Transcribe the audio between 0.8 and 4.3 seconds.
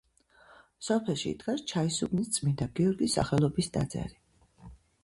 სოფელში დგას ჩაისუბნის წმინდა გიორგის სახელობის ტაძარი.